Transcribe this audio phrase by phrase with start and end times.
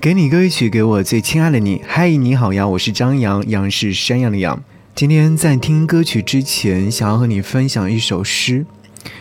[0.00, 1.82] 给你歌曲，给我最亲爱的你。
[1.86, 4.64] 嗨，你好呀，我是张扬，杨是山羊的羊。
[4.94, 8.64] 今天在听歌曲之前，想要和你分享一首诗。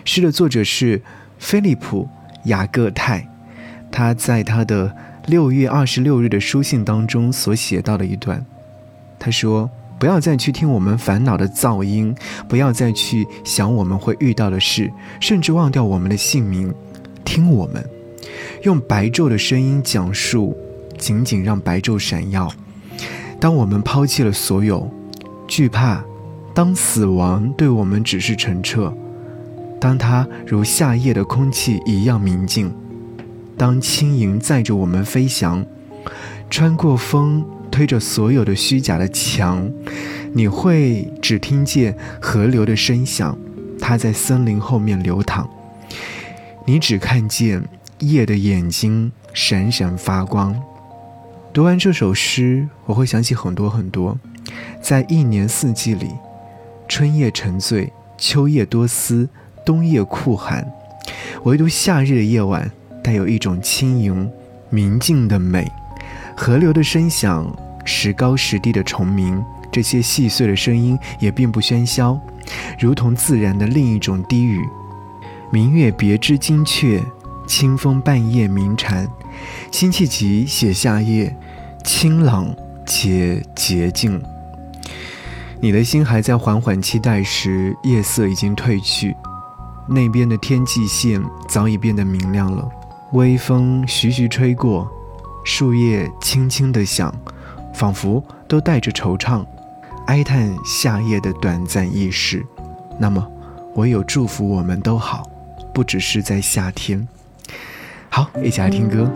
[0.06, 1.02] 诗的作者是
[1.38, 2.04] 菲利普·
[2.46, 3.28] 雅各泰，
[3.92, 4.96] 他在他的
[5.28, 8.46] 六月二十六日的书信当中所写到的一段。
[9.20, 9.70] 他说
[10.00, 12.16] ：“不要再去听我们烦恼的噪音，
[12.48, 14.90] 不要再去想我们会遇到的事，
[15.20, 16.74] 甚至忘掉我们的姓名。
[17.26, 17.86] 听我们
[18.64, 20.58] 用白昼的声音讲述。”
[21.00, 22.52] 仅仅让白昼闪耀。
[23.40, 24.92] 当我们抛弃了所有
[25.48, 26.04] 惧怕，
[26.54, 28.94] 当死亡对我们只是澄澈，
[29.80, 32.72] 当它如夏夜的空气一样明净，
[33.58, 35.66] 当轻盈载着我们飞翔，
[36.50, 39.72] 穿过风，推着所有的虚假的墙，
[40.34, 43.38] 你会只听见河流的声响，
[43.80, 45.50] 它在森林后面流淌。
[46.66, 47.64] 你只看见
[48.00, 50.54] 夜的眼睛闪闪发光。
[51.52, 54.16] 读完这首诗，我会想起很多很多。
[54.80, 56.08] 在一年四季里，
[56.88, 59.28] 春夜沉醉，秋夜多思，
[59.66, 60.72] 冬夜酷寒，
[61.46, 62.70] 唯独夏日的夜晚
[63.04, 64.30] 带有一种轻盈、
[64.70, 65.68] 明净的美。
[66.38, 67.52] 河流的声响，
[67.84, 72.20] 时高时低的虫鸣，这些细碎的声音也并不喧嚣，
[72.80, 74.64] 如同自然的另一种低语。
[75.52, 77.04] 明月别枝惊鹊，
[77.50, 79.10] 清风半夜鸣蝉。
[79.72, 81.36] 辛弃疾写夏夜，
[81.84, 84.22] 清朗且洁净。
[85.60, 89.16] 你的心还在缓缓期待时，夜色已经褪去，
[89.88, 92.70] 那边的天际线早已变得明亮了。
[93.14, 94.88] 微风徐徐吹过，
[95.44, 97.12] 树叶轻轻地响，
[97.74, 99.44] 仿佛都带着惆怅，
[100.06, 102.46] 哀叹夏夜的短暂易逝。
[103.00, 103.28] 那么，
[103.74, 105.24] 唯有祝福我们都好，
[105.74, 107.08] 不只是在夏天。
[108.10, 109.10] 好，一起来听歌。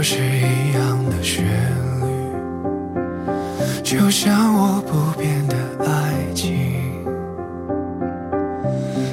[0.00, 1.44] 都是一样的旋
[2.00, 2.06] 律？
[3.84, 6.72] 就像我不变的爱情。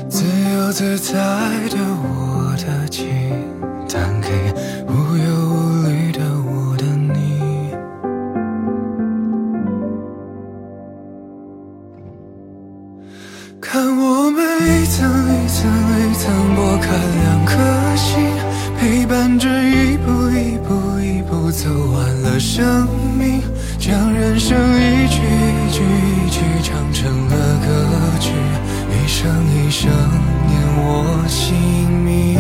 [0.08, 1.14] 自由自在
[1.72, 3.06] 的我的情，
[3.90, 4.30] 弹给
[4.88, 7.74] 无忧无虑的我的你。
[13.60, 15.04] 看我们一层
[15.36, 15.70] 一层
[16.00, 16.88] 一层剥开
[21.68, 22.88] 走完了生
[23.20, 23.42] 命，
[23.78, 27.68] 将人生一句一句一句唱成了歌
[28.22, 28.32] 曲，
[28.90, 29.92] 一生一生
[30.48, 30.58] 念。
[30.80, 31.58] 我姓
[32.06, 32.40] 名。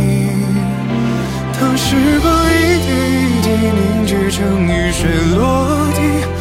[1.59, 2.89] 当时光一点
[3.19, 5.45] 一滴凝聚成雨水落
[5.91, 5.99] 地，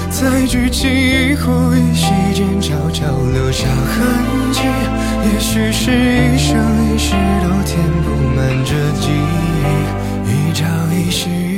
[0.08, 3.04] 在剧情一呼一吸间悄悄
[3.34, 3.96] 留下痕
[4.52, 4.60] 迹。
[5.24, 6.54] 也许是一生
[6.94, 8.70] 一世都填不满这
[9.00, 10.64] 记忆，一朝
[10.94, 11.55] 一夕。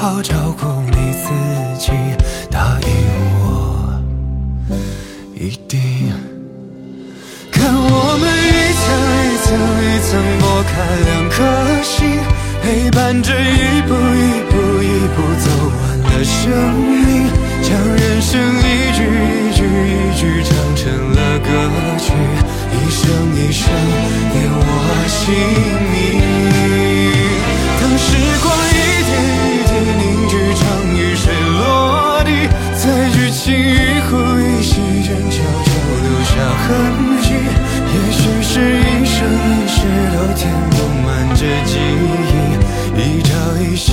[0.00, 1.28] 好照顾你自
[1.78, 1.92] 己，
[2.50, 2.88] 答应
[3.38, 4.00] 我，
[5.34, 6.10] 一定。
[7.52, 8.82] 看我们一层
[9.26, 9.46] 一层
[9.84, 10.08] 一层
[10.40, 10.72] 剥开
[11.04, 11.36] 两颗
[11.82, 12.18] 心，
[12.62, 16.48] 陪伴着一步一步一步走完了生
[17.04, 17.28] 命。
[17.60, 19.49] 将人生一句
[43.60, 43.92] 悲喜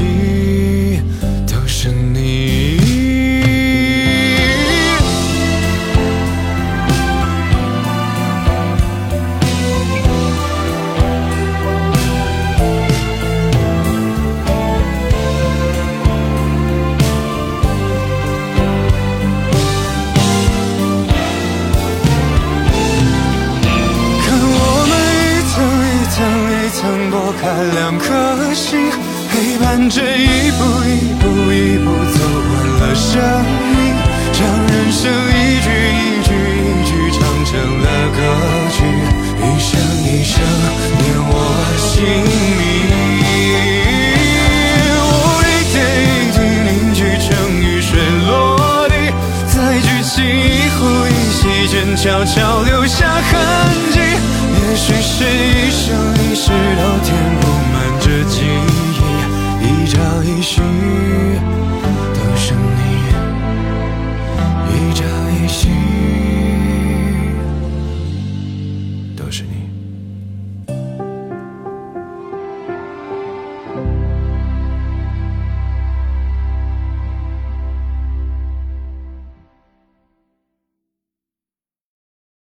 [1.46, 2.78] 都是你
[24.24, 26.16] 看我们一层一层
[26.54, 27.42] 一层剥开
[27.74, 33.22] 两颗心陪伴着一步一步一步走完了生
[33.70, 33.78] 命，
[34.34, 37.86] 将人生一句一句一句唱成了
[38.18, 38.20] 歌
[38.72, 38.78] 曲，
[39.38, 39.70] 一生
[40.06, 40.34] 一生
[40.98, 41.32] 念我
[41.78, 41.86] 姓
[42.58, 42.66] 名。
[45.06, 45.06] 我
[45.46, 46.36] 一点一滴
[46.66, 47.30] 凝聚成
[47.62, 47.90] 雨水
[48.26, 48.28] 落
[48.90, 48.92] 地，
[49.54, 53.32] 再举起一壶一席间，悄悄留下痕